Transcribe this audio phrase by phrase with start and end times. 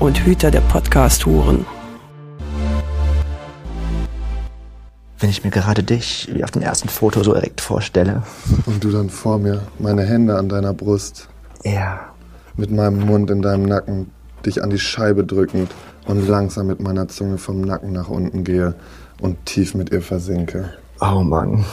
[0.00, 1.64] und Hüter der Podcast-Huren.
[5.18, 8.22] Wenn ich mir gerade dich wie auf dem ersten Foto so direkt vorstelle.
[8.66, 11.28] Und du dann vor mir, meine Hände an deiner Brust.
[11.62, 12.00] Ja.
[12.56, 14.10] Mit meinem Mund in deinem Nacken,
[14.44, 15.70] dich an die Scheibe drückend
[16.06, 18.74] und langsam mit meiner Zunge vom Nacken nach unten gehe
[19.20, 20.74] und tief mit ihr versinke.
[21.00, 21.64] Oh Mann.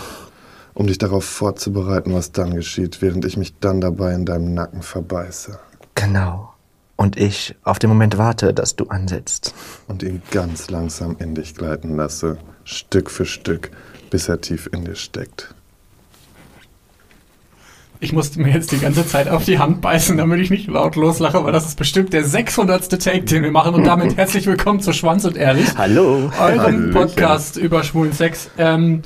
[0.73, 4.81] Um dich darauf vorzubereiten, was dann geschieht, während ich mich dann dabei in deinem Nacken
[4.81, 5.59] verbeiße.
[5.95, 6.53] Genau.
[7.01, 9.55] Und ich auf den Moment warte, dass du ansetzt.
[9.87, 13.71] Und ihn ganz langsam in dich gleiten lasse, Stück für Stück,
[14.11, 15.55] bis er tief in dir steckt.
[18.01, 20.95] Ich musste mir jetzt die ganze Zeit auf die Hand beißen, damit ich nicht laut
[20.95, 22.87] loslache, weil das ist bestimmt der 600.
[23.01, 23.73] Take, den wir machen.
[23.73, 25.75] Und damit herzlich willkommen zu Schwanz und Ehrlich.
[25.75, 26.31] Hallo.
[26.39, 26.91] Eurem Hallöchen.
[26.91, 28.51] Podcast über schwulen Sex.
[28.59, 29.01] Ähm,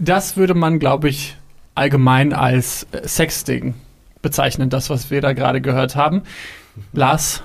[0.00, 1.36] das würde man, glaube ich,
[1.76, 3.74] allgemein als äh, Sexting
[4.20, 6.22] bezeichnen, das, was wir da gerade gehört haben.
[6.92, 7.42] Lars,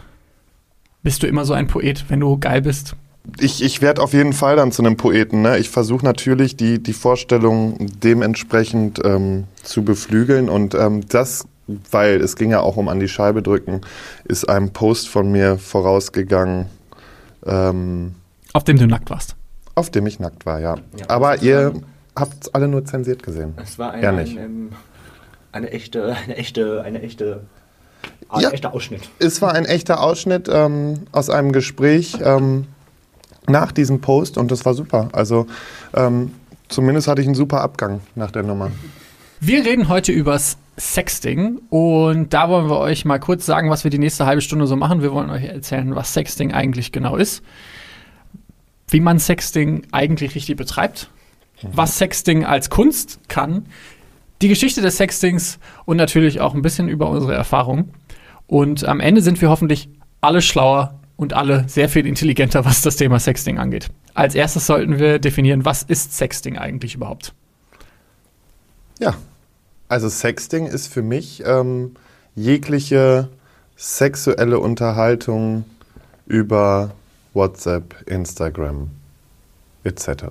[1.03, 2.95] bist du immer so ein Poet, wenn du geil bist?
[3.39, 5.41] Ich, ich werde auf jeden Fall dann zu einem Poeten.
[5.41, 5.57] Ne?
[5.57, 10.47] Ich versuche natürlich, die, die Vorstellung dementsprechend ähm, zu beflügeln.
[10.47, 11.45] Und ähm, das,
[11.89, 13.81] weil es ging ja auch um an die Scheibe drücken,
[14.25, 16.67] ist einem Post von mir vorausgegangen,
[17.47, 18.13] ähm,
[18.53, 19.35] Auf dem du nackt warst.
[19.73, 20.75] auf dem ich nackt war, ja.
[20.97, 21.73] Ja, Aber ihr
[22.15, 23.53] habt es alle nur zensiert gesehen.
[23.61, 24.37] Es war Ja, nicht.
[24.37, 24.69] ähm,
[25.51, 27.41] eine echte, eine echte, eine echte,
[28.29, 28.49] ein Ja.
[28.51, 29.09] echter Ausschnitt.
[29.19, 32.65] Es war ein echter Ausschnitt ähm, aus einem Gespräch ähm,
[33.47, 35.09] nach diesem Post und das war super.
[35.13, 35.47] Also
[35.93, 36.31] ähm,
[36.67, 38.71] zumindest hatte ich einen super Abgang nach der Nummer.
[39.39, 43.91] Wir reden heute übers Sexting und da wollen wir euch mal kurz sagen, was wir
[43.91, 45.01] die nächste halbe Stunde so machen.
[45.01, 47.43] Wir wollen euch erzählen, was Sexting eigentlich genau ist,
[48.89, 51.09] wie man Sexting eigentlich richtig betreibt,
[51.61, 53.65] was Sexting als Kunst kann,
[54.41, 57.93] die Geschichte des Sextings und natürlich auch ein bisschen über unsere Erfahrungen.
[58.47, 59.89] Und am Ende sind wir hoffentlich
[60.21, 63.89] alle schlauer und alle sehr viel intelligenter, was das Thema Sexting angeht.
[64.13, 67.33] Als erstes sollten wir definieren, was ist Sexting eigentlich überhaupt?
[68.99, 69.15] Ja,
[69.87, 71.95] also Sexting ist für mich ähm,
[72.35, 73.29] jegliche
[73.75, 75.65] sexuelle Unterhaltung
[76.25, 76.91] über
[77.33, 78.89] WhatsApp, Instagram
[79.83, 80.25] etc.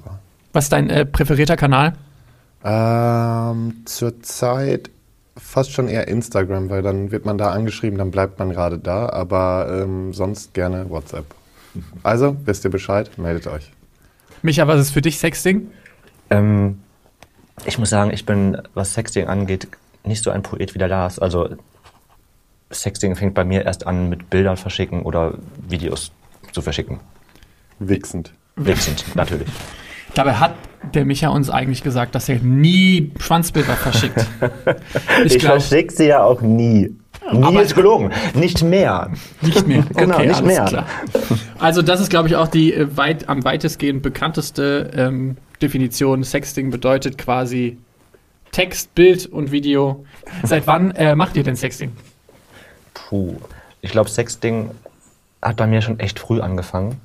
[0.52, 1.94] Was ist dein äh, präferierter Kanal?
[2.64, 4.90] Ähm, Zurzeit
[5.36, 9.08] fast schon eher Instagram, weil dann wird man da angeschrieben, dann bleibt man gerade da,
[9.08, 11.26] aber ähm, sonst gerne WhatsApp.
[12.02, 13.70] Also, wisst ihr Bescheid, meldet euch.
[14.42, 15.70] Micha, was ist für dich Sexting?
[16.30, 16.80] Ähm,
[17.66, 19.68] ich muss sagen, ich bin, was Sexting angeht,
[20.04, 21.18] nicht so ein Poet wie der Lars.
[21.18, 21.56] Also
[22.70, 25.34] Sexting fängt bei mir erst an mit Bildern verschicken oder
[25.68, 26.12] Videos
[26.52, 27.00] zu verschicken.
[27.78, 28.32] Wichsend.
[28.56, 29.48] Wichsend, natürlich.
[30.14, 30.54] Dabei hat
[30.94, 34.24] der Micha uns eigentlich gesagt, dass er nie Schwanzbilder verschickt.
[35.24, 36.94] Ich, glaub- verschicke sie ja auch nie.
[37.32, 38.10] Nie Aber- ist gelogen.
[38.34, 39.10] Nicht mehr.
[39.40, 39.84] Nicht mehr.
[39.96, 40.64] Genau, nicht alles mehr.
[40.66, 40.86] Klar.
[41.58, 46.22] Also das ist, glaube ich, auch die äh, weit, am weitestgehend bekannteste ähm, Definition.
[46.22, 47.78] Sexting bedeutet quasi
[48.52, 50.04] Text, Bild und Video.
[50.42, 51.92] Seit wann äh, macht ihr denn Sexting?
[52.92, 53.36] Puh.
[53.80, 54.70] Ich glaube, Sexting
[55.42, 57.00] hat bei mir schon echt früh angefangen.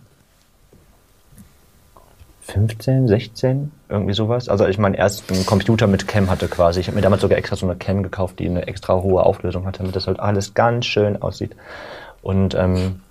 [2.51, 4.49] 15, 16, irgendwie sowas.
[4.49, 6.79] Also ich meinen ersten Computer mit Cam hatte quasi.
[6.79, 9.65] Ich habe mir damals sogar extra so eine Cam gekauft, die eine extra hohe Auflösung
[9.65, 11.55] hatte, damit das halt alles ganz schön aussieht.
[12.21, 13.01] Und ähm,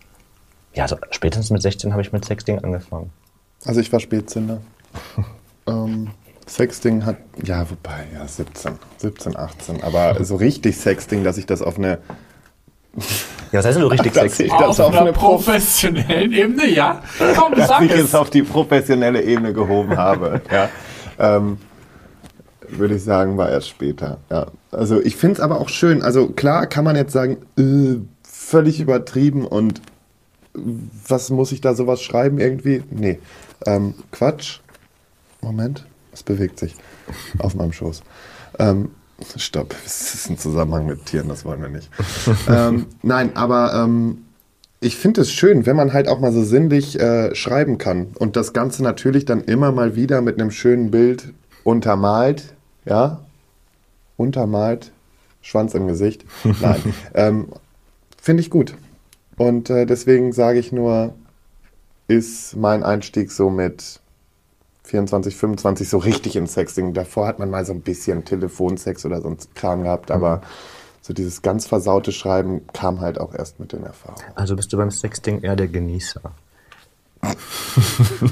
[0.75, 3.11] ja, so spätestens mit 16 habe ich mit Sexting angefangen.
[3.65, 4.61] Also ich war Spätzünder.
[5.67, 6.11] ähm,
[6.47, 11.63] Sexting hat, ja, wobei, ja, 17, 17, 18, aber so richtig Sexting, dass ich das
[11.63, 11.99] auf eine,
[13.53, 14.45] Ja, was heißt denn so richtig sexy?
[14.45, 17.03] ich das auf eine Prof professionellen Ebene, ja.
[17.37, 18.15] Komm, dass sag ich es es.
[18.15, 20.43] auf die professionelle Ebene gehoben habe.
[20.51, 20.69] ja.
[21.19, 21.59] ähm,
[22.69, 24.19] würde ich sagen, war erst später.
[24.31, 24.49] Ja.
[24.71, 26.03] Also ich finde es aber auch schön.
[26.03, 29.81] Also klar kann man jetzt sagen, äh, völlig übertrieben und
[31.07, 32.83] was muss ich da sowas schreiben irgendwie?
[32.91, 33.19] Nee.
[33.67, 34.61] Ähm, Quatsch.
[35.41, 36.75] Moment, es bewegt sich
[37.39, 38.03] auf meinem Schoß.
[38.59, 38.91] Ähm,
[39.37, 41.91] stopp, es ist ein Zusammenhang mit Tieren, das wollen wir nicht.
[42.49, 44.25] ähm, nein, aber ähm,
[44.81, 48.37] ich finde es schön, wenn man halt auch mal so sinnlich äh, schreiben kann und
[48.37, 51.33] das Ganze natürlich dann immer mal wieder mit einem schönen Bild
[51.65, 52.55] untermalt,
[52.85, 53.21] ja,
[54.17, 54.93] untermalt,
[55.43, 56.25] Schwanz im Gesicht.
[56.61, 56.83] Nein,
[57.15, 57.49] ähm,
[58.21, 58.75] finde ich gut.
[59.37, 61.15] Und äh, deswegen sage ich nur,
[62.09, 64.01] ist mein Einstieg so mit
[64.89, 66.95] 24, 25 so richtig ins Sexting.
[66.95, 70.41] Davor hat man mal so ein bisschen Telefonsex oder so ein Kram gehabt, aber
[71.03, 74.25] so dieses ganz versaute Schreiben kam halt auch erst mit den Erfahrungen.
[74.35, 76.23] Also bist du beim Sexting eher der Genießer.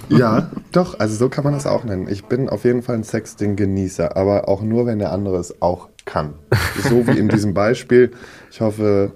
[0.08, 2.08] Ja, doch, also so kann man das auch nennen.
[2.08, 5.88] Ich bin auf jeden Fall ein Sexting-Genießer, aber auch nur, wenn der andere es auch
[6.04, 6.34] kann.
[6.88, 8.12] So wie in diesem Beispiel.
[8.50, 9.12] Ich hoffe,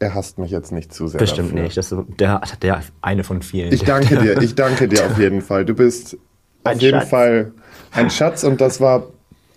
[0.00, 1.18] er hasst mich jetzt nicht zu sehr.
[1.18, 1.62] Bestimmt dafür.
[1.62, 1.76] nicht.
[1.76, 3.72] Das ist der, der eine von vielen.
[3.72, 5.64] Ich danke dir, ich danke dir auf jeden Fall.
[5.64, 6.16] Du bist
[6.64, 7.08] Ein auf jeden Schatz.
[7.10, 7.52] Fall
[7.92, 9.04] ein Schatz und das war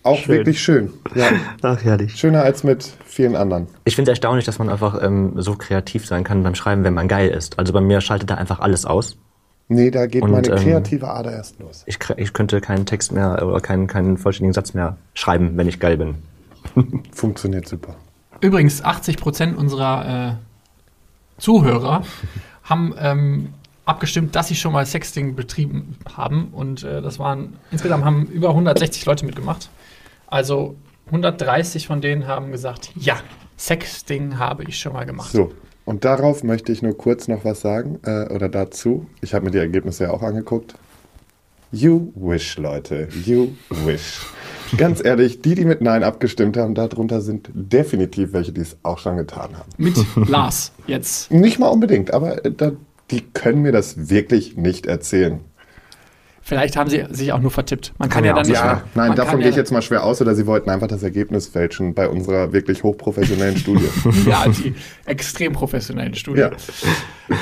[0.03, 0.35] auch Schön.
[0.37, 0.91] wirklich schön.
[1.15, 1.27] Ja,
[1.61, 2.15] Ach, herrlich.
[2.15, 3.67] schöner als mit vielen anderen.
[3.85, 6.93] Ich finde es erstaunlich, dass man einfach ähm, so kreativ sein kann beim Schreiben, wenn
[6.93, 7.57] man geil ist.
[7.57, 9.17] Also bei mir schaltet da einfach alles aus.
[9.69, 11.83] Nee, da geht Und, meine ähm, kreative Ader erst los.
[11.85, 15.79] Ich, ich könnte keinen Text mehr oder keinen, keinen vollständigen Satz mehr schreiben, wenn ich
[15.79, 16.15] geil bin.
[17.13, 17.95] Funktioniert super.
[18.41, 22.03] Übrigens, 80 Prozent unserer äh, Zuhörer
[22.63, 23.53] haben ähm,
[23.85, 26.49] abgestimmt, dass sie schon mal Sexting betrieben haben.
[26.51, 29.69] Und äh, das waren, insgesamt haben über 160 Leute mitgemacht.
[30.27, 30.75] Also
[31.07, 33.17] 130 von denen haben gesagt, ja,
[33.57, 35.31] Sexting habe ich schon mal gemacht.
[35.31, 35.51] So,
[35.85, 39.07] und darauf möchte ich nur kurz noch was sagen, äh, oder dazu.
[39.21, 40.75] Ich habe mir die Ergebnisse ja auch angeguckt.
[41.71, 43.07] You wish, Leute.
[43.25, 44.21] You wish.
[44.77, 48.97] Ganz ehrlich, die, die mit Nein abgestimmt haben, darunter sind definitiv welche, die es auch
[48.97, 49.69] schon getan haben.
[49.77, 51.31] Mit Lars jetzt.
[51.31, 52.71] Nicht mal unbedingt, aber äh, da,
[53.13, 55.39] die können mir das wirklich nicht erzählen.
[56.45, 57.93] Vielleicht haben sie sich auch nur vertippt.
[57.99, 58.55] Man kann ja ja, dann nicht.
[58.57, 60.87] Ja, nein, man davon gehe ich ja- jetzt mal schwer aus, oder sie wollten einfach
[60.87, 63.87] das Ergebnis fälschen bei unserer wirklich hochprofessionellen Studie.
[64.27, 64.75] Ja, die
[65.05, 66.51] extrem professionellen Studien.
[66.51, 66.57] Ja.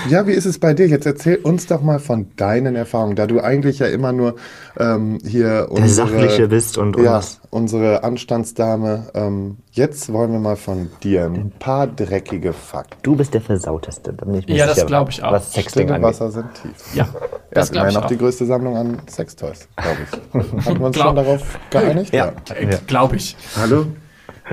[0.09, 0.87] Ja, wie ist es bei dir?
[0.87, 4.35] Jetzt erzähl uns doch mal von deinen Erfahrungen, da du eigentlich ja immer nur
[4.77, 7.41] ähm, hier unsere, Sachliche bist und ja, uns.
[7.49, 9.07] unsere Anstandsdame.
[9.13, 13.01] Ähm, jetzt wollen wir mal von dir ein paar dreckige Fakten.
[13.03, 14.13] Du bist der Versauteste.
[14.13, 15.31] Da bin ich mir Ja, das sicher, glaub ich auch.
[15.31, 16.03] Was Sexting angeht.
[16.03, 16.95] Wasser sind tief.
[16.95, 17.07] Ja,
[17.51, 18.07] das hat glaube ich auch auch.
[18.07, 20.65] die größte Sammlung an Sextoys, glaube ich.
[20.65, 22.13] Hatten wir uns Glaub- schon darauf geeinigt?
[22.13, 22.33] Ja.
[22.53, 23.35] Äh, Glaube ich.
[23.55, 23.85] Hallo?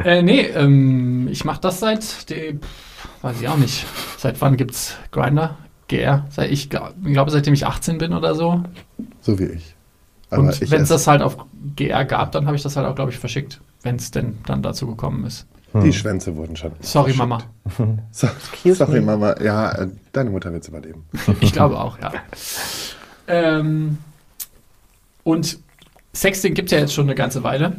[0.05, 2.61] Äh, nee, ähm, ich mache das seit, dem,
[3.23, 3.87] weiß ich auch nicht.
[4.17, 5.57] Seit wann gibt's Grinder?
[5.89, 6.27] GR?
[6.31, 8.63] Seit ich glaube, glaub, seitdem ich 18 bin oder so.
[9.21, 9.75] So wie ich.
[10.31, 11.39] Aber Und wenn es das halt auf
[11.77, 13.61] GR gab, dann habe ich das halt auch, glaube ich, verschickt.
[13.83, 15.47] Wenn es denn dann dazu gekommen ist.
[15.73, 16.73] die Schwänze wurden schon.
[16.81, 17.19] Sorry, verschickt.
[17.19, 17.99] Mama.
[18.11, 18.29] So,
[18.75, 19.41] sorry, Mama.
[19.41, 21.05] Ja, äh, deine Mutter wird es überleben.
[21.41, 22.13] Ich glaube auch, ja.
[23.29, 23.99] Ähm,
[25.25, 25.59] und
[26.15, 27.77] Sexting gibt es ja jetzt schon eine ganze Weile.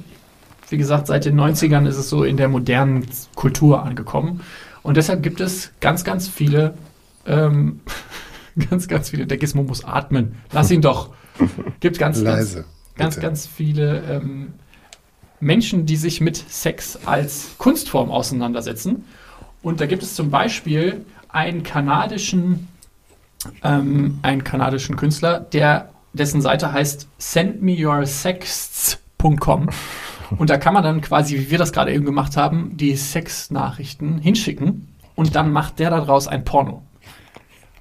[0.70, 4.42] Wie gesagt, seit den 90ern ist es so in der modernen Kultur angekommen.
[4.84, 6.76] Und deshalb gibt es ganz, ganz viele,
[7.26, 7.80] ähm,
[8.70, 10.36] ganz, ganz viele, der Gizmo muss atmen.
[10.52, 11.12] Lass ihn doch.
[11.80, 12.66] Gibt ganz, Leise.
[12.98, 14.54] ganz, ganz, ganz viele ähm,
[15.40, 19.06] Menschen, die sich mit Sex als Kunstform auseinandersetzen.
[19.62, 22.68] Und da gibt es zum Beispiel einen kanadischen,
[23.64, 29.70] ähm, einen kanadischen Künstler, der, dessen Seite heißt sendmeyoursexts.com.
[30.38, 34.20] Und da kann man dann quasi, wie wir das gerade eben gemacht haben, die Sexnachrichten
[34.20, 36.84] hinschicken und dann macht der daraus ein Porno.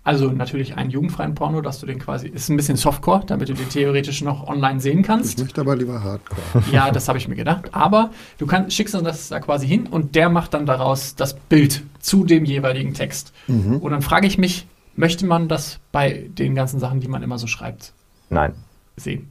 [0.05, 3.55] Also natürlich einen jugendfreien Porno, dass du den quasi, ist ein bisschen Softcore, damit du
[3.55, 5.39] den theoretisch noch online sehen Ich kannst.
[5.39, 6.41] möchte aber lieber Hardcore.
[6.73, 7.75] Ja, das habe ich mir gedacht.
[7.75, 11.35] Aber du kann, schickst dann das da quasi hin und der macht dann daraus das
[11.35, 13.35] Bild zu dem jeweiligen Text.
[13.49, 17.37] Und dann frage ich mich, möchte man das bei den ganzen Sachen, die man immer
[17.37, 17.93] so schreibt,
[18.31, 18.55] Nein.
[18.97, 19.29] sehen?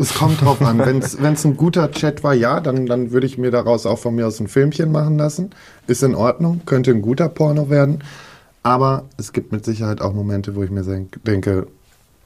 [0.00, 0.78] Es kommt drauf an.
[0.78, 4.14] Wenn es ein guter Chat war, ja, dann, dann würde ich mir daraus auch von
[4.14, 5.50] mir aus ein Filmchen machen lassen.
[5.86, 8.02] Ist in Ordnung, könnte ein guter Porno werden.
[8.62, 11.66] Aber es gibt mit Sicherheit auch Momente, wo ich mir denk- denke,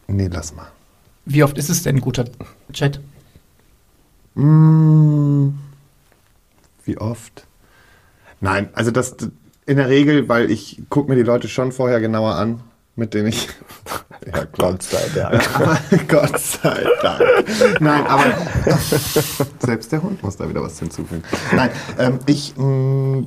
[0.06, 0.66] nee, lass mal.
[1.24, 2.26] Wie oft ist es denn ein guter
[2.72, 3.00] Chat?
[4.34, 5.50] Mm,
[6.84, 7.46] wie oft?
[8.40, 9.16] Nein, also das
[9.66, 12.60] in der Regel, weil ich gucke mir die Leute schon vorher genauer an,
[12.96, 13.48] mit denen ich.
[14.26, 16.08] Ja, Gott sei Dank.
[16.08, 17.80] Gott sei Dank.
[17.80, 18.24] Nein, aber
[19.60, 21.22] selbst der Hund muss da wieder was hinzufügen.
[21.54, 23.24] Nein, ähm, ich mh,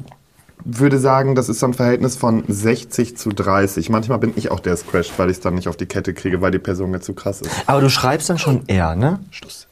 [0.66, 3.89] würde sagen, das ist so ein Verhältnis von 60 zu 30.
[3.89, 6.42] Manchmal bin ich auch der, crasht, weil ich es dann nicht auf die Kette kriege,
[6.42, 7.51] weil die Person mir zu krass ist.
[7.68, 9.20] Aber du schreibst dann schon eher, ne?
[9.32, 9.68] Schluss.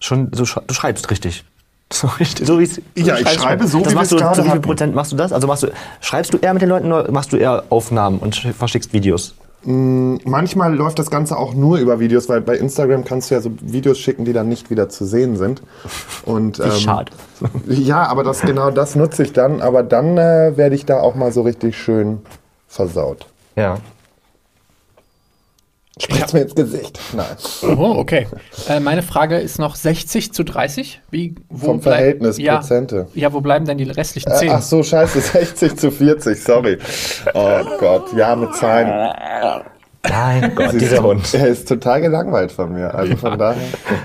[0.00, 1.44] Schon, so, du schreibst richtig.
[1.90, 4.50] So richtig, so wie's, Ja, ich schreibe so, das wie machst du, gerade Zu wie
[4.50, 4.60] viel.
[4.60, 5.32] Prozent machst du das?
[5.32, 5.68] Also machst du,
[6.02, 9.34] schreibst du eher mit den Leuten oder machst du eher Aufnahmen und sch- verschickst Videos?
[9.64, 13.50] Manchmal läuft das Ganze auch nur über Videos, weil bei Instagram kannst du ja so
[13.60, 15.62] Videos schicken, die dann nicht wieder zu sehen sind.
[16.24, 17.12] Und, ähm, schade.
[17.66, 19.60] Ja, aber das, genau das nutze ich dann.
[19.60, 22.20] Aber dann äh, werde ich da auch mal so richtig schön
[22.68, 23.26] versaut.
[23.56, 23.78] Ja.
[26.00, 26.98] Sprich's mir ins Gesicht.
[27.12, 27.26] Nein.
[27.76, 28.26] Oh, okay.
[28.68, 31.00] Äh, meine Frage ist noch 60 zu 30.
[31.10, 33.06] Wie, wo Vom Verhältnis, ja, Prozente.
[33.14, 34.50] Ja, wo bleiben denn die restlichen Äh, 10?
[34.50, 36.78] ach so, scheiße, 60 zu 40, sorry.
[37.34, 39.12] Oh Gott, ja, mit Zahlen.
[40.08, 41.34] Mein Gott, dieser Hund.
[41.34, 42.94] Er ist total gelangweilt von mir.
[42.94, 43.60] Also von daher.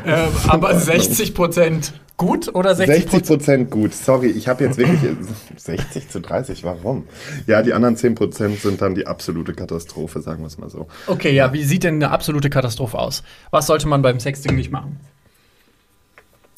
[0.06, 3.94] Ähm, aber 60 Prozent gut oder 60 60 Prozent gut.
[3.94, 5.00] Sorry, ich habe jetzt wirklich
[5.58, 6.64] 60 zu 30.
[6.64, 7.08] Warum?
[7.48, 10.88] Ja, die anderen 10 Prozent sind dann die absolute Katastrophe, sagen wir es mal so.
[11.08, 13.24] Okay, ja, wie sieht denn eine absolute Katastrophe aus?
[13.52, 15.00] Was sollte man beim Sexting nicht machen?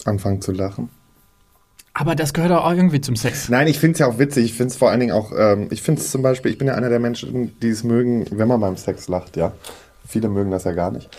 [0.06, 0.90] Anfangen zu lachen.
[1.98, 3.48] Aber das gehört auch irgendwie zum Sex.
[3.48, 4.46] Nein, ich finde es ja auch witzig.
[4.46, 6.68] Ich finde es vor allen Dingen auch, ähm, ich finde es zum Beispiel, ich bin
[6.68, 9.54] ja einer der Menschen, die es mögen, wenn man beim Sex lacht, ja.
[10.06, 11.10] Viele mögen das ja gar nicht.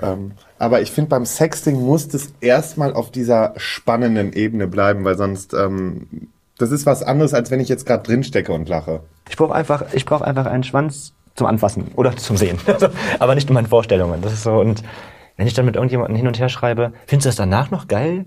[0.00, 0.32] Ähm,
[0.62, 5.54] aber ich finde, beim Sexting muss das erstmal auf dieser spannenden Ebene bleiben, weil sonst,
[5.54, 6.06] ähm,
[6.56, 9.00] das ist was anderes, als wenn ich jetzt gerade drinstecke und lache.
[9.28, 12.60] Ich brauche einfach, ich brauche einfach einen Schwanz zum Anfassen oder zum Sehen.
[13.18, 14.22] Aber nicht in meinen Vorstellungen.
[14.22, 14.52] Das ist so.
[14.52, 14.84] Und
[15.36, 18.24] wenn ich dann mit irgendjemandem hin und her schreibe, findest du das danach noch geil?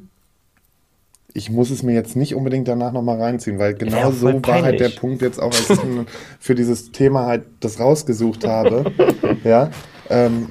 [1.33, 4.61] Ich muss es mir jetzt nicht unbedingt danach nochmal reinziehen, weil genau Ja, so war
[4.61, 4.89] halt der.
[4.89, 5.79] Punkt jetzt auch, als ich
[6.39, 8.91] für dieses Thema halt das rausgesucht habe.
[9.45, 9.69] ja,
[10.09, 10.47] ähm,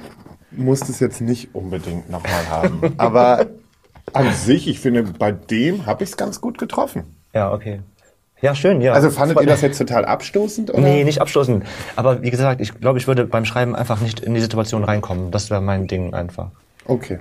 [0.57, 2.93] muss es jetzt nicht unbedingt nochmal haben.
[2.97, 3.47] Aber
[4.13, 7.03] an sich, ich finde, bei dem habe ich es ganz gut getroffen.
[7.33, 7.81] Ja, okay.
[8.41, 8.93] Ja, schön, ja.
[8.93, 10.69] Also fandet ihr das jetzt total abstoßend?
[10.71, 10.81] Oder?
[10.81, 11.63] Nee, nicht abstoßen.
[11.95, 15.31] Aber wie gesagt, ich glaube, ich würde beim Schreiben einfach nicht in die Situation reinkommen.
[15.31, 16.51] Das wäre mein Ding einfach.
[16.85, 17.19] Okay.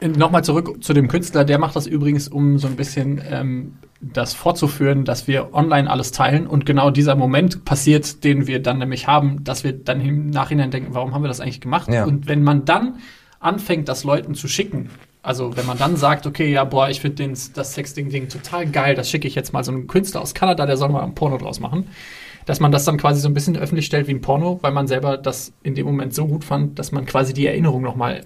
[0.00, 4.32] Nochmal zurück zu dem Künstler, der macht das übrigens, um so ein bisschen ähm, das
[4.34, 9.08] fortzuführen, dass wir online alles teilen und genau dieser Moment passiert, den wir dann nämlich
[9.08, 11.88] haben, dass wir dann im Nachhinein denken, warum haben wir das eigentlich gemacht?
[11.90, 12.04] Ja.
[12.04, 12.98] Und wenn man dann
[13.40, 14.90] anfängt, das Leuten zu schicken,
[15.22, 19.10] also wenn man dann sagt, okay, ja, boah, ich finde das Sexting-Ding total geil, das
[19.10, 21.58] schicke ich jetzt mal so einem Künstler aus Kanada, der soll mal ein Porno draus
[21.58, 21.88] machen,
[22.46, 24.86] dass man das dann quasi so ein bisschen öffentlich stellt wie ein Porno, weil man
[24.86, 28.22] selber das in dem Moment so gut fand, dass man quasi die Erinnerung nochmal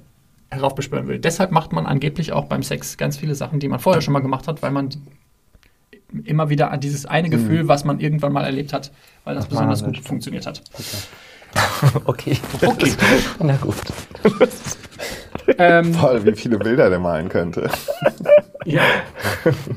[0.50, 1.18] heraufbeschwören will.
[1.18, 4.20] Deshalb macht man angeblich auch beim Sex ganz viele Sachen, die man vorher schon mal
[4.20, 4.90] gemacht hat, weil man
[6.24, 8.92] immer wieder an dieses eine Gefühl, was man irgendwann mal erlebt hat,
[9.24, 10.62] weil das Das man besonders gut funktioniert hat.
[12.04, 12.36] Okay.
[12.64, 12.92] Okay.
[13.40, 13.74] Na gut.
[15.58, 17.68] ähm, Toll, wie viele Bilder der malen könnte.
[18.64, 18.82] ja.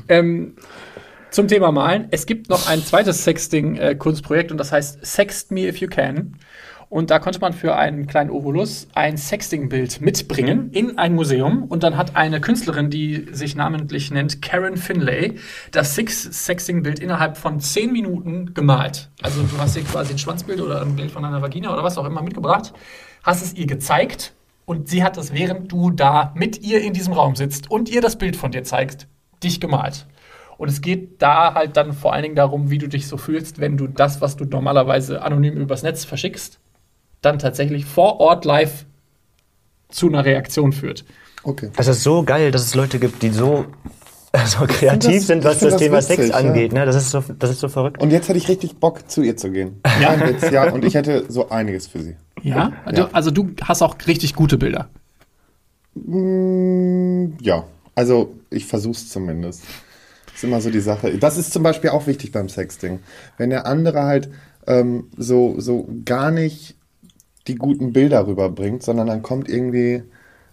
[0.08, 0.54] ähm,
[1.30, 2.08] zum Thema Malen.
[2.12, 6.38] Es gibt noch ein zweites Sexting-Kunstprojekt und das heißt Sext Me If You Can.
[6.88, 11.64] Und da konnte man für einen kleinen Obolus ein Sexting-Bild mitbringen in ein Museum.
[11.64, 15.34] Und dann hat eine Künstlerin, die sich namentlich nennt Karen Finlay,
[15.72, 19.10] das Sexting-Bild innerhalb von zehn Minuten gemalt.
[19.20, 21.98] Also du hast ihr quasi ein Schwanzbild oder ein Bild von einer Vagina oder was
[21.98, 22.72] auch immer mitgebracht,
[23.24, 24.32] hast es ihr gezeigt
[24.64, 28.00] und sie hat das, während du da mit ihr in diesem Raum sitzt und ihr
[28.00, 29.08] das Bild von dir zeigst,
[29.42, 30.06] dich gemalt.
[30.58, 33.60] Und es geht da halt dann vor allen Dingen darum, wie du dich so fühlst,
[33.60, 36.60] wenn du das, was du normalerweise anonym übers Netz verschickst,
[37.22, 38.84] dann tatsächlich vor Ort live
[39.88, 41.04] zu einer Reaktion führt.
[41.42, 41.70] Okay.
[41.76, 43.66] Das ist so geil, dass es Leute gibt, die so,
[44.46, 46.34] so kreativ das- sind, was das das Thema witzig, Sex ja.
[46.36, 46.72] angeht.
[46.72, 46.84] Ne?
[46.86, 48.02] Das, ist so, das ist so verrückt.
[48.02, 49.80] Und jetzt hätte ich richtig Bock, zu ihr zu gehen.
[50.00, 50.20] Ja.
[50.28, 50.72] Witz, ja.
[50.72, 52.16] Und ich hätte so einiges für sie.
[52.42, 52.72] Ja?
[52.92, 54.88] Du, also du hast auch richtig gute Bilder.
[55.94, 59.62] Mm, Ja, also ich versuch's zumindest.
[60.34, 61.16] ist immer so die Sache.
[61.18, 63.00] Das ist zum Beispiel auch wichtig beim Sexting.
[63.38, 64.28] Wenn der andere halt
[64.66, 66.75] ähm, so, so gar nicht
[67.46, 70.02] die guten Bilder rüberbringt, sondern dann kommt irgendwie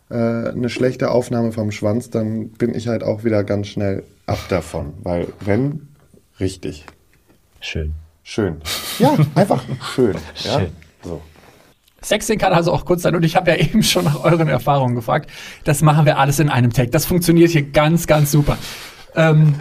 [0.09, 4.39] äh, eine schlechte Aufnahme vom Schwanz, dann bin ich halt auch wieder ganz schnell ab
[4.49, 4.93] davon.
[5.03, 5.87] Weil wenn,
[6.39, 6.85] richtig.
[7.59, 7.93] Schön.
[8.23, 8.57] Schön.
[8.99, 10.15] Ja, einfach schön.
[10.43, 10.59] Ja?
[10.59, 10.69] Schön.
[11.03, 11.21] So.
[12.01, 14.95] Sexting kann also auch kurz sein und ich habe ja eben schon nach euren Erfahrungen
[14.95, 15.29] gefragt.
[15.63, 16.91] Das machen wir alles in einem Tag.
[16.91, 18.57] Das funktioniert hier ganz, ganz super.
[19.15, 19.55] Ähm,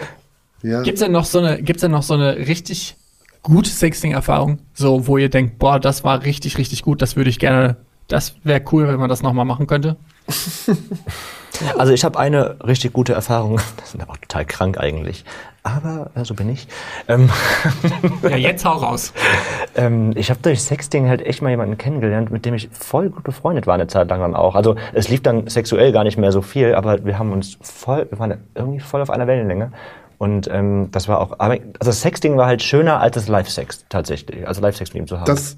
[0.63, 0.83] Ja.
[0.83, 2.97] Gibt's denn noch so eine, gibt's denn noch so eine richtig
[3.43, 7.39] gute Sexting-Erfahrung, so wo ihr denkt, boah, das war richtig, richtig gut, das würde ich
[7.39, 7.77] gerne,
[8.09, 9.97] das wäre cool, wenn man das nochmal machen könnte?
[11.79, 13.61] Also ich habe eine richtig gute Erfahrung.
[13.77, 15.25] Das ist auch total krank eigentlich.
[15.63, 16.67] Aber äh, so bin ich.
[17.09, 17.29] Ähm,
[18.23, 19.13] Ja, jetzt hau raus.
[19.77, 23.23] ähm, ich habe durch Sexting halt echt mal jemanden kennengelernt, mit dem ich voll gut
[23.23, 24.55] befreundet war eine Zeit lang dann auch.
[24.55, 28.07] Also es lief dann sexuell gar nicht mehr so viel, aber wir haben uns voll,
[28.11, 29.73] wir waren irgendwie voll auf einer Wellenlänge.
[30.23, 34.47] Und ähm, das war auch, aber, also Sexting war halt schöner als das Live-Sex tatsächlich,
[34.47, 35.27] also Live-Sex mit ihm zu haben.
[35.27, 35.57] Das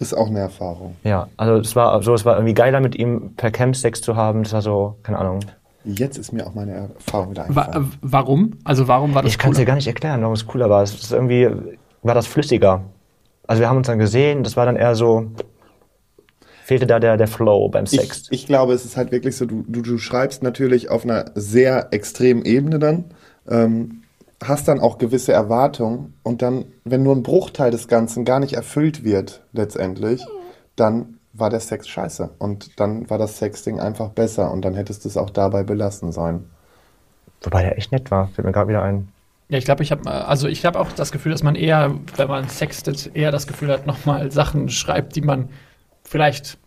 [0.00, 0.96] ist auch eine Erfahrung.
[1.04, 4.16] ja, also es war so, es war irgendwie geiler mit ihm per Camp Sex zu
[4.16, 4.44] haben.
[4.44, 5.40] Das war so, keine Ahnung.
[5.84, 7.92] Jetzt ist mir auch meine Erfahrung wieder Wa eingefallen.
[7.92, 8.52] äh, warum?
[8.64, 10.82] Also warum war das Ich kann es dir gar nicht erklären, warum es cooler war.
[10.82, 11.50] Es ist irgendwie,
[12.02, 12.84] war das flüssiger.
[13.46, 15.26] Also wir haben uns dann gesehen, das war dann eher so,
[16.64, 18.28] fehlte da der, der Flow beim Sex.
[18.30, 21.26] Ich, ich glaube, es ist halt wirklich so, du, du, du schreibst natürlich auf einer
[21.34, 23.04] sehr extremen Ebene dann,
[23.46, 24.02] ähm,
[24.42, 28.52] hast dann auch gewisse Erwartungen und dann, wenn nur ein Bruchteil des Ganzen gar nicht
[28.52, 30.24] erfüllt wird letztendlich,
[30.76, 32.30] dann war der Sex scheiße.
[32.38, 36.12] Und dann war das Sexting einfach besser und dann hättest du es auch dabei belassen
[36.12, 36.50] sollen.
[37.42, 39.08] Wobei der echt nett war, fällt mir gerade wieder ein.
[39.48, 42.28] Ja, ich glaube, ich habe also ich habe auch das Gefühl, dass man eher, wenn
[42.28, 45.50] man sextet, eher das Gefühl hat, nochmal Sachen schreibt, die man
[46.02, 46.58] vielleicht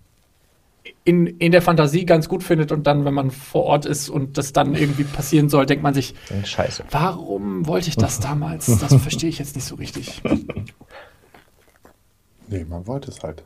[1.04, 4.38] in, in der Fantasie ganz gut findet und dann, wenn man vor Ort ist und
[4.38, 6.84] das dann irgendwie passieren soll, denkt man sich, Scheiße.
[6.92, 8.66] warum wollte ich das damals?
[8.80, 10.22] Das verstehe ich jetzt nicht so richtig.
[12.48, 13.44] Nee, man wollte es halt.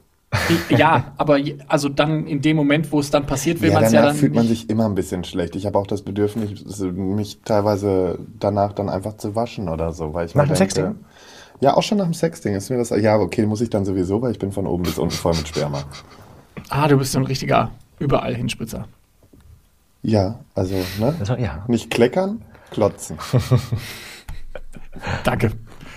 [0.70, 3.92] Ja, aber also dann in dem Moment, wo es dann passiert, will Ja, man es
[3.92, 5.56] danach ja dann fühlt man sich immer ein bisschen schlecht.
[5.56, 10.26] Ich habe auch das Bedürfnis, mich teilweise danach dann einfach zu waschen oder so, weil
[10.26, 10.96] ich Nach mir dem denke, Sexting?
[11.60, 12.90] Ja, auch schon nach dem Sexting ist mir das.
[12.90, 15.48] Ja, okay, muss ich dann sowieso, weil ich bin von oben bis unten voll mit
[15.48, 15.84] Sperma.
[16.70, 18.88] Ah, du bist so ein richtiger überall Hinspritzer.
[20.02, 21.64] Ja, also ne, Also, ja.
[21.68, 22.42] nicht kleckern,
[22.72, 23.18] klotzen.
[25.24, 25.52] Danke.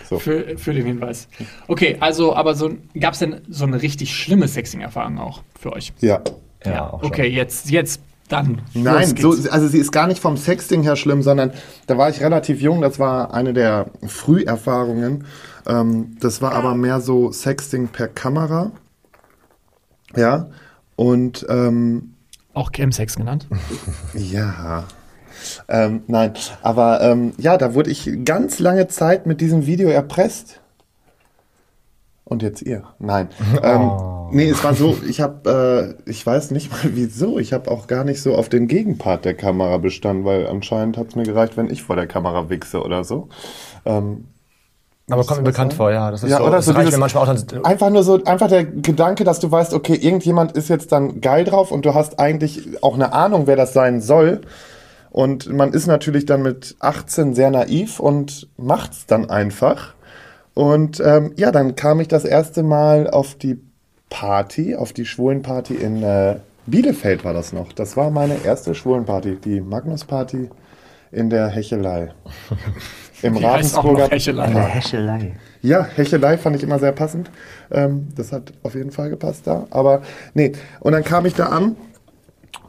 [0.09, 0.21] So.
[0.21, 1.27] Für, für den Hinweis.
[1.67, 5.93] Okay, also, aber so gab es denn so eine richtig schlimme Sexing-Erfahrung auch für euch?
[6.01, 6.21] Ja.
[6.65, 7.11] Ja, auch schon.
[7.11, 8.61] okay, jetzt, jetzt, dann.
[8.75, 11.53] Nein, so, also sie ist gar nicht vom Sexting her schlimm, sondern
[11.87, 15.25] da war ich relativ jung, das war eine der Früherfahrungen.
[15.67, 18.73] Ähm, das war aber mehr so Sexting per Kamera.
[20.15, 20.51] Ja.
[20.97, 22.15] Und ähm,
[22.55, 23.47] Auch Chemsex genannt.
[24.15, 24.85] ja.
[25.69, 26.33] Ähm, nein,
[26.63, 30.61] aber ähm, ja, da wurde ich ganz lange Zeit mit diesem Video erpresst.
[32.25, 32.83] Und jetzt ihr.
[32.99, 33.29] Nein.
[33.63, 33.91] Ähm,
[34.33, 37.87] nee, es war so, ich habe, äh, ich weiß nicht mal wieso, ich habe auch
[37.87, 41.57] gar nicht so auf den Gegenpart der Kamera bestanden, weil anscheinend hat es mir gereicht,
[41.57, 43.29] wenn ich vor der Kamera wichse oder so.
[43.85, 44.25] Ähm,
[45.09, 46.11] Aber kommt mir bekannt vor, ja.
[46.11, 47.65] Das ist Ja, so, oder das so reicht mir manchmal auch dann.
[47.65, 51.45] Einfach nur so, einfach der Gedanke, dass du weißt, okay, irgendjemand ist jetzt dann geil
[51.45, 54.41] drauf und du hast eigentlich auch eine Ahnung, wer das sein soll.
[55.11, 59.95] Und man ist natürlich dann mit 18 sehr naiv und macht's dann einfach.
[60.55, 63.61] Und ähm, ja, dann kam ich das erste Mal auf die
[64.11, 66.37] Party, auf die Schwulenparty in äh,
[66.67, 67.73] Bielefeld war das noch.
[67.73, 70.51] Das war meine erste Schwulenparty, die Magnus-Party
[71.13, 72.13] in der Hechelei.
[73.23, 74.49] Im Die heißt auch noch Ravensburger Hechelei.
[74.49, 75.33] Hechelei.
[75.63, 77.31] ja, Hechelei fand ich immer sehr passend.
[77.71, 79.67] Ähm, das hat auf jeden Fall gepasst da.
[79.71, 80.03] Aber
[80.35, 81.77] nee, und dann kam ich da an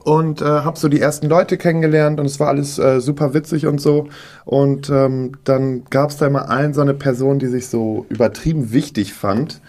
[0.03, 3.67] und äh, habe so die ersten Leute kennengelernt und es war alles äh, super witzig
[3.67, 4.07] und so.
[4.45, 8.71] Und ähm, dann gab es da immer allen so eine Person, die sich so übertrieben
[8.71, 9.59] wichtig fand,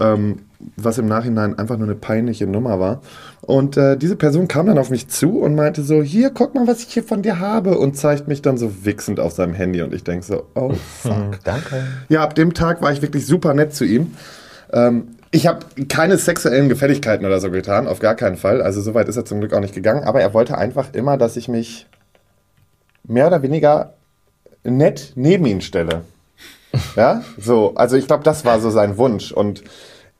[0.00, 0.40] ähm,
[0.76, 3.02] was im Nachhinein einfach nur eine peinliche Nummer war.
[3.42, 6.66] Und äh, diese Person kam dann auf mich zu und meinte so, hier, guck mal,
[6.66, 9.82] was ich hier von dir habe und zeigt mich dann so wichsend auf seinem Handy
[9.82, 11.38] und ich denk so, oh fuck.
[11.44, 11.86] Danke.
[12.08, 14.14] Ja, ab dem Tag war ich wirklich super nett zu ihm.
[14.72, 18.62] Ähm, ich habe keine sexuellen Gefälligkeiten oder so getan, auf gar keinen Fall.
[18.62, 20.04] Also so weit ist er zum Glück auch nicht gegangen.
[20.04, 21.86] Aber er wollte einfach immer, dass ich mich
[23.04, 23.94] mehr oder weniger
[24.64, 26.02] nett neben ihn stelle.
[26.96, 27.74] Ja, so.
[27.74, 29.32] Also ich glaube, das war so sein Wunsch.
[29.32, 29.62] Und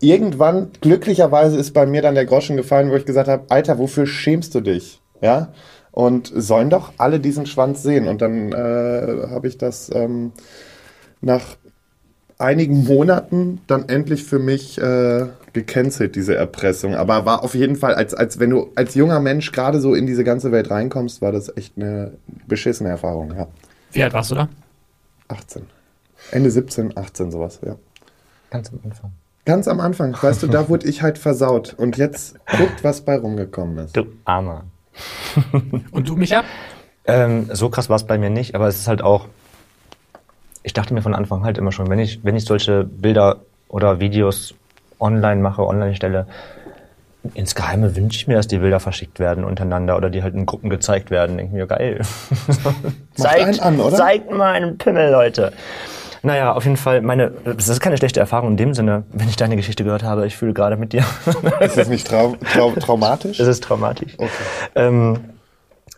[0.00, 4.06] irgendwann, glücklicherweise, ist bei mir dann der Groschen gefallen, wo ich gesagt habe, Alter, wofür
[4.06, 5.00] schämst du dich?
[5.20, 5.52] Ja.
[5.92, 8.06] Und sollen doch alle diesen Schwanz sehen.
[8.06, 10.32] Und dann äh, habe ich das ähm,
[11.20, 11.56] nach
[12.38, 16.94] einigen Monaten dann endlich für mich äh, gecancelt, diese Erpressung.
[16.94, 20.06] Aber war auf jeden Fall, als, als wenn du als junger Mensch gerade so in
[20.06, 22.12] diese ganze Welt reinkommst, war das echt eine
[22.46, 23.46] beschissene Erfahrung, ja.
[23.92, 24.48] Wie alt warst du da?
[25.28, 25.62] 18.
[26.30, 27.76] Ende 17, 18 sowas, ja.
[28.50, 29.12] Ganz am Anfang.
[29.44, 31.74] Ganz am Anfang, weißt du, da wurde ich halt versaut.
[31.78, 33.96] Und jetzt guckt, was bei rumgekommen ist.
[33.96, 34.64] Du Armer.
[35.92, 36.42] Und du, Micha?
[37.04, 39.26] Ähm, so krass war es bei mir nicht, aber es ist halt auch.
[40.64, 43.36] Ich dachte mir von Anfang halt immer schon, wenn ich, wenn ich solche Bilder
[43.68, 44.54] oder Videos
[44.98, 46.26] online mache, online stelle,
[47.34, 50.46] ins Geheime wünsche ich mir, dass die Bilder verschickt werden untereinander oder die halt in
[50.46, 51.36] Gruppen gezeigt werden.
[51.36, 52.00] Denke mir, geil.
[53.22, 53.96] einen an, oder?
[53.96, 55.52] Zeigt mal einen Pimmel, Leute.
[56.22, 59.36] Naja, auf jeden Fall, meine, das ist keine schlechte Erfahrung in dem Sinne, wenn ich
[59.36, 60.26] deine Geschichte gehört habe.
[60.26, 61.04] Ich fühle gerade mit dir.
[61.60, 63.40] Ist das nicht trau trau traumatisch?
[63.40, 64.14] Es ist traumatisch.
[64.18, 64.30] Okay.
[64.74, 65.18] Ähm,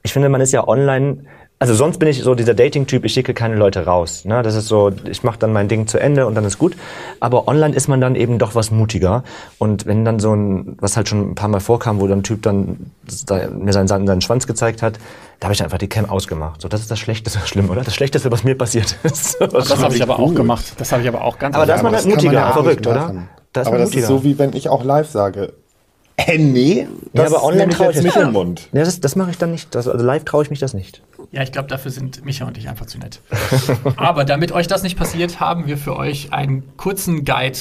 [0.02, 1.24] ich finde, man ist ja online.
[1.60, 4.24] Also sonst bin ich so dieser Dating-Typ, ich schicke keine Leute raus.
[4.24, 4.42] Ne?
[4.44, 6.76] Das ist so, ich mache dann mein Ding zu Ende und dann ist gut.
[7.18, 9.24] Aber online ist man dann eben doch was mutiger.
[9.58, 12.22] Und wenn dann so ein, was halt schon ein paar Mal vorkam, wo dann ein
[12.22, 12.92] Typ dann
[13.26, 14.98] da- mir seinen, seinen Schwanz gezeigt hat,
[15.40, 16.62] da habe ich einfach die Cam ausgemacht.
[16.62, 17.82] So, das ist das Schlechteste, schlimm, oder?
[17.82, 19.40] Das Schlechteste, was mir passiert ist.
[19.40, 20.36] Das habe ich aber auch gut.
[20.36, 20.64] gemacht.
[20.78, 22.54] Das habe ich aber auch ganz Aber da ist man das halt mutiger, ja auch
[22.54, 23.26] verrückt, oder?
[23.52, 24.02] Da ist aber man das mutiger.
[24.02, 25.54] ist so, wie wenn ich auch live sage,
[26.16, 28.28] äh, nee, Ja, das aber online traue ich jetzt mich nicht ja.
[28.28, 28.68] im Mund.
[28.72, 29.74] Ja, das, das mache ich dann nicht.
[29.74, 31.02] Das, also live traue ich mich das nicht.
[31.30, 33.20] Ja, ich glaube, dafür sind Micha und ich einfach zu nett.
[33.96, 37.58] Aber damit euch das nicht passiert, haben wir für euch einen kurzen Guide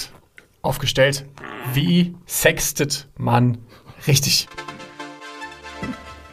[0.62, 1.26] aufgestellt.
[1.74, 3.58] Wie sextet man
[4.06, 4.48] richtig?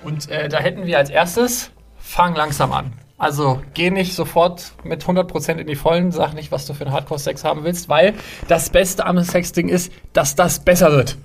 [0.04, 2.92] Und äh, da hätten wir als erstes, fang langsam an.
[3.16, 6.92] Also geh nicht sofort mit 100% in die Vollen, sag nicht, was du für einen
[6.92, 8.14] Hardcore-Sex haben willst, weil
[8.48, 11.16] das Beste am Sexting ist, dass das besser wird.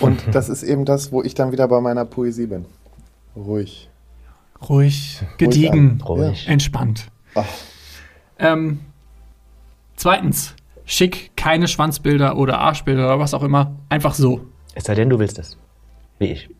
[0.00, 2.64] Und das ist eben das, wo ich dann wieder bei meiner Poesie bin.
[3.36, 3.89] Ruhig.
[4.68, 6.46] Ruhig, gediegen, Ruhig.
[6.46, 7.06] entspannt.
[7.34, 7.46] Ach.
[8.38, 8.80] Ähm,
[9.96, 13.76] zweitens, schick keine Schwanzbilder oder Arschbilder oder was auch immer.
[13.88, 14.46] Einfach so.
[14.74, 15.56] Es sei denn, du willst es.
[16.18, 16.50] Wie ich.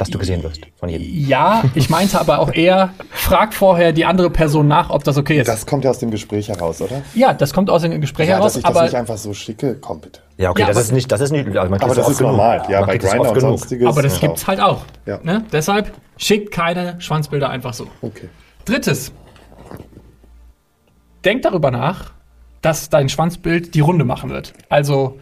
[0.00, 1.06] Dass du gesehen wirst von jedem.
[1.28, 5.40] Ja, ich meinte aber auch eher, frag vorher die andere Person nach, ob das okay
[5.40, 5.46] ist.
[5.46, 7.02] Das kommt ja aus dem Gespräch heraus, oder?
[7.14, 9.34] ja, das kommt aus dem Gespräch Ja, heraus, dass ich das aber, nicht einfach so
[9.34, 10.20] schicke, komm bitte.
[10.38, 12.32] Ja, okay, Ja, das ist nicht, das ist nicht, also man Aber das ist genug.
[12.32, 12.62] normal.
[12.70, 13.40] Ja, Man bei Grindr und genug.
[13.58, 13.86] sonstiges.
[13.88, 14.26] aber das Ja.
[14.28, 14.84] gibt's halt auch.
[15.04, 15.20] Ja.
[15.22, 15.44] Ne?
[15.52, 17.86] Deshalb schickt keine Schwanzbilder einfach so.
[18.00, 18.30] Okay.
[18.64, 19.12] Drittes.
[21.26, 22.12] Denk darüber nach,
[22.62, 24.54] dass dein Schwanzbild die Runde machen wird.
[24.70, 25.18] Also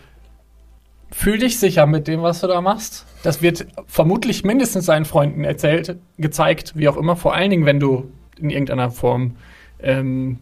[1.11, 3.07] fühl dich sicher mit dem, was du da machst.
[3.23, 7.17] Das wird vermutlich mindestens seinen Freunden erzählt, gezeigt, wie auch immer.
[7.17, 9.37] Vor allen Dingen, wenn du in irgendeiner Form
[9.81, 10.39] ähm,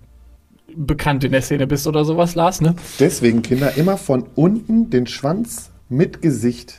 [0.74, 2.60] bekannt in der Szene bist oder sowas, Lars.
[2.60, 2.74] Ne?
[3.00, 6.74] Deswegen, Kinder, immer von unten den Schwanz mit Gesicht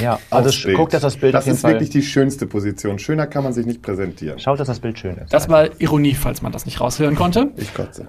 [0.00, 0.76] Ja, also aufs Bild.
[0.76, 1.72] guck, dass das Bild Das auf jeden ist Fall.
[1.72, 2.98] wirklich die schönste Position.
[2.98, 4.38] Schöner kann man sich nicht präsentieren.
[4.38, 5.32] Schaut, dass das Bild schön ist.
[5.34, 7.50] Das war Ironie, falls man das nicht raushören konnte.
[7.56, 8.08] Ich kotze.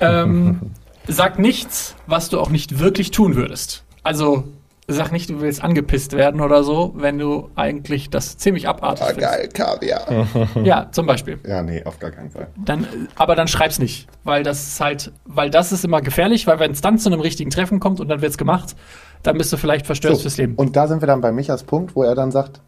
[0.00, 0.60] ähm,
[1.08, 3.84] sag nichts, was du auch nicht wirklich tun würdest.
[4.04, 4.44] Also
[4.88, 9.08] sag nicht, du willst angepisst werden oder so, wenn du eigentlich das ziemlich abartig Ah,
[9.08, 9.32] findest.
[9.32, 10.26] geil, Kaviar.
[10.64, 11.38] Ja, zum Beispiel.
[11.46, 12.46] Ja, nee, auf gar keinen Fall.
[12.56, 16.60] Dann, aber dann schreib's nicht, weil das ist halt, weil das ist immer gefährlich, weil
[16.60, 18.76] wenn es dann zu einem richtigen Treffen kommt und dann wird's gemacht,
[19.22, 20.54] dann bist du vielleicht verstört fürs Leben.
[20.54, 22.60] Und da sind wir dann bei Michas Punkt, wo er dann sagt,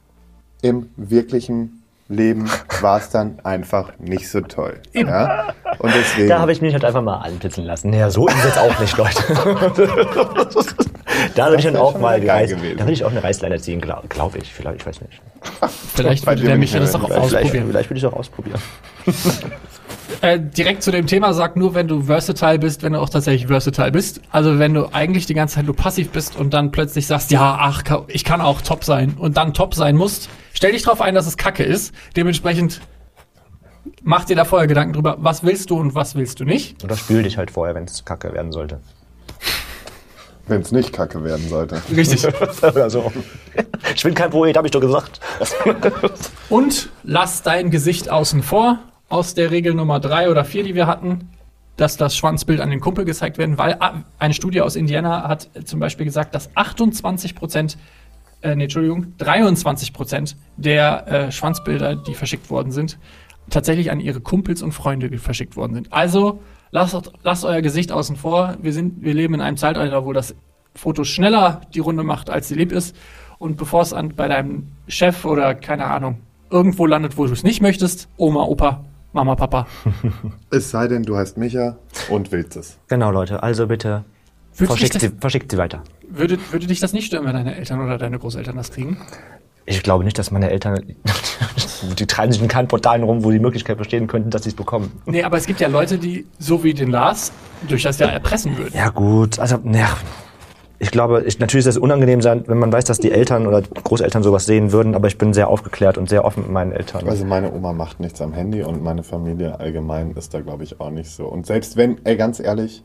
[0.60, 2.48] im wirklichen Leben
[2.80, 4.80] war es dann einfach nicht so toll.
[4.94, 5.52] Ja?
[5.78, 6.28] Und deswegen.
[6.30, 7.90] Da habe ich mich halt einfach mal anblitzen lassen.
[7.90, 9.22] Naja, so ist es jetzt auch nicht, Leute.
[11.34, 12.60] da würde ich dann auch mal gewesen.
[12.76, 14.52] da würde ich auch eine Reißleine ziehen, glaube glaub ich.
[14.52, 15.20] Vielleicht, ich weiß nicht.
[15.94, 17.66] vielleicht würde der bin Micha ich das auch nicht Vielleicht, ausprobieren.
[17.68, 18.60] vielleicht würde ich es auch ausprobieren.
[20.20, 23.46] Äh, direkt zu dem Thema sag nur, wenn du versatile bist, wenn du auch tatsächlich
[23.46, 24.20] versatile bist.
[24.32, 27.56] Also wenn du eigentlich die ganze Zeit nur passiv bist und dann plötzlich sagst, ja,
[27.60, 31.14] ach, ich kann auch top sein und dann top sein musst, stell dich darauf ein,
[31.14, 31.94] dass es Kacke ist.
[32.16, 32.80] Dementsprechend
[34.02, 36.82] mach dir da vorher Gedanken drüber, was willst du und was willst du nicht.
[36.82, 38.80] Oder spül dich halt vorher, wenn es kacke werden sollte.
[40.48, 41.80] Wenn es nicht kacke werden sollte.
[41.94, 42.26] Richtig.
[42.62, 43.12] also,
[43.94, 45.20] ich bin kein Poet, habe ich doch gesagt.
[46.48, 50.86] Und lass dein Gesicht außen vor aus der Regel Nummer drei oder vier, die wir
[50.86, 51.30] hatten,
[51.76, 55.48] dass das Schwanzbild an den Kumpel gezeigt werden, weil ah, eine Studie aus Indiana hat
[55.64, 57.78] zum Beispiel gesagt, dass 28 Prozent,
[58.42, 62.98] äh, nee, Entschuldigung, 23 Prozent der äh, Schwanzbilder, die verschickt worden sind,
[63.48, 65.92] tatsächlich an ihre Kumpels und Freunde verschickt worden sind.
[65.92, 68.56] Also lasst, lasst euer Gesicht außen vor.
[68.62, 70.34] Wir, sind, wir leben in einem Zeitalter, wo das
[70.74, 72.94] Foto schneller die Runde macht, als sie lieb ist.
[73.38, 76.18] Und bevor es an, bei deinem Chef oder keine Ahnung
[76.50, 79.66] irgendwo landet, wo du es nicht möchtest, Oma, Opa, Mama, Papa,
[80.50, 81.76] Es sei denn, du heißt Micha
[82.10, 82.78] und willst es.
[82.88, 84.04] Genau, Leute, also bitte
[84.52, 85.82] verschickt sie, verschickt sie weiter.
[86.08, 88.96] würde, würde dich das nicht stören, wenn deine Eltern oder deine Großeltern das kriegen?
[89.68, 90.80] Ich glaube nicht, dass meine Eltern,
[91.98, 94.54] die treiben sich in keinen Portalen rum, wo die Möglichkeit bestehen könnten, dass sie es
[94.54, 94.90] bekommen.
[95.04, 97.32] Nee, aber es gibt ja Leute, die, so wie den Lars,
[97.68, 98.72] durch das ja erpressen würden.
[98.74, 99.98] Ja gut, also ja,
[100.78, 103.60] ich glaube, ich, natürlich ist es unangenehm sein, wenn man weiß, dass die Eltern oder
[103.60, 107.06] Großeltern sowas sehen würden, aber ich bin sehr aufgeklärt und sehr offen mit meinen Eltern.
[107.06, 110.80] Also meine Oma macht nichts am Handy und meine Familie allgemein ist da, glaube ich,
[110.80, 111.26] auch nicht so.
[111.26, 112.82] Und selbst wenn, ey, ganz ehrlich,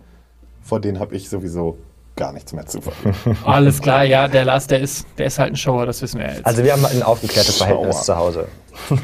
[0.61, 1.77] vor denen habe ich sowieso
[2.15, 3.37] gar nichts mehr zu verlieren.
[3.45, 6.27] Alles klar, ja, der Lars, der ist, der ist halt ein Shower, das wissen wir
[6.27, 6.45] ja jetzt.
[6.45, 8.05] Also wir haben ein aufgeklärtes Verhältnis Sauer.
[8.05, 8.47] zu Hause.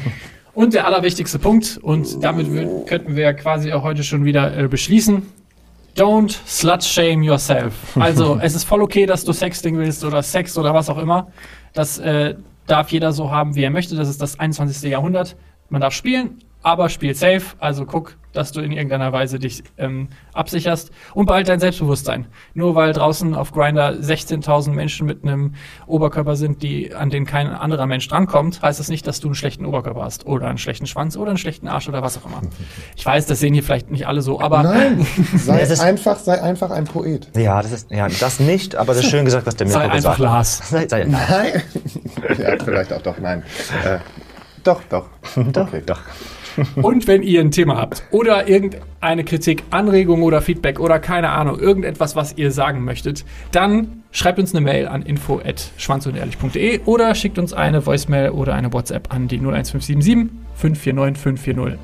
[0.52, 2.48] Und der allerwichtigste Punkt, und damit
[2.86, 5.22] könnten wir quasi auch heute schon wieder äh, beschließen.
[5.96, 7.72] Don't slut shame yourself.
[7.96, 11.28] Also es ist voll okay, dass du Sexting willst oder Sex oder was auch immer.
[11.72, 12.34] Das äh,
[12.66, 13.94] darf jeder so haben, wie er möchte.
[13.94, 14.90] Das ist das 21.
[14.90, 15.36] Jahrhundert.
[15.68, 17.56] Man darf spielen, aber spiel safe.
[17.58, 22.26] Also guck, dass du in irgendeiner Weise dich ähm, absicherst und behalt dein Selbstbewusstsein.
[22.54, 25.54] Nur weil draußen auf Grinder 16.000 Menschen mit einem
[25.86, 29.34] Oberkörper sind, die an den kein anderer Mensch drankommt, heißt das nicht, dass du einen
[29.34, 32.40] schlechten Oberkörper hast oder einen schlechten Schwanz oder einen schlechten Arsch oder was auch immer.
[32.96, 36.70] Ich weiß, das sehen hier vielleicht nicht alle so, aber Nein, sei einfach, sei einfach
[36.70, 37.28] ein Poet.
[37.36, 39.90] Ja, das ist ja das nicht, aber das ist schön gesagt, dass der mir sei
[39.90, 40.58] einfach Lars.
[40.70, 41.62] Sei, sei, Nein.
[42.38, 43.42] ja, vielleicht auch doch, nein.
[43.84, 43.98] Äh,
[44.62, 45.06] doch, doch.
[45.36, 45.82] Okay.
[45.86, 46.00] Doch.
[46.76, 51.58] Und wenn ihr ein Thema habt oder irgendeine Kritik, Anregung oder Feedback oder keine Ahnung,
[51.58, 57.52] irgendetwas, was ihr sagen möchtet, dann schreibt uns eine Mail an info@schwanzundehrlich.de oder schickt uns
[57.52, 61.78] eine Voicemail oder eine WhatsApp an die 01577 549 540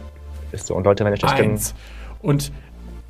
[0.52, 0.74] Ist so.
[0.74, 1.74] Und Leute, wenn ich das 1.
[2.22, 2.52] Und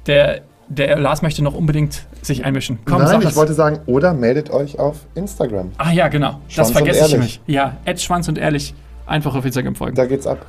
[0.06, 2.78] der, der Lars möchte noch unbedingt sich einmischen.
[2.84, 5.72] Komm, Nein, sag ich wollte sagen, oder meldet euch auf Instagram.
[5.78, 6.40] Ah ja, genau.
[6.48, 7.40] Schwanz das vergesse ich nämlich.
[7.46, 8.74] Ja, Ed Schwanz und ehrlich.
[9.06, 9.94] Einfach auf Instagram folgen.
[9.94, 10.44] Da geht's ab.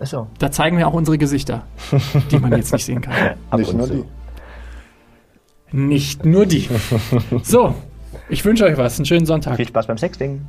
[0.00, 0.26] Ist so.
[0.38, 1.64] Da zeigen wir auch unsere Gesichter,
[2.30, 3.14] die man jetzt nicht sehen kann.
[3.50, 3.94] Ab Nicht nur zu.
[5.72, 5.76] die.
[5.76, 6.68] Nicht nur die.
[7.42, 7.74] So,
[8.28, 8.98] Ich wünsche euch was.
[8.98, 9.56] Einen schönen Sonntag.
[9.56, 10.40] Viel Spaß beim Sexting.